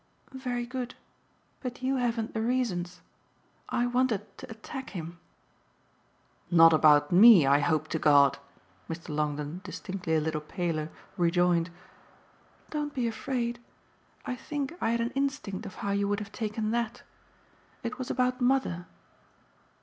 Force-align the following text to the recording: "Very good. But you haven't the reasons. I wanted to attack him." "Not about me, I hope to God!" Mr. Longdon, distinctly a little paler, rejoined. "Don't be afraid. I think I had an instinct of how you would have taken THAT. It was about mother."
"Very 0.33 0.65
good. 0.65 0.95
But 1.59 1.83
you 1.83 1.97
haven't 1.97 2.33
the 2.33 2.41
reasons. 2.41 3.01
I 3.69 3.85
wanted 3.85 4.35
to 4.39 4.49
attack 4.49 4.89
him." 4.97 5.19
"Not 6.49 6.73
about 6.73 7.11
me, 7.11 7.45
I 7.45 7.59
hope 7.59 7.87
to 7.89 7.99
God!" 7.99 8.39
Mr. 8.89 9.09
Longdon, 9.09 9.61
distinctly 9.63 10.15
a 10.15 10.19
little 10.19 10.41
paler, 10.41 10.89
rejoined. 11.17 11.69
"Don't 12.71 12.95
be 12.95 13.05
afraid. 13.07 13.59
I 14.25 14.35
think 14.35 14.73
I 14.81 14.89
had 14.89 15.01
an 15.01 15.11
instinct 15.11 15.67
of 15.67 15.75
how 15.85 15.91
you 15.91 16.07
would 16.07 16.17
have 16.19 16.31
taken 16.31 16.71
THAT. 16.71 17.03
It 17.83 17.99
was 17.99 18.09
about 18.09 18.41
mother." 18.41 18.87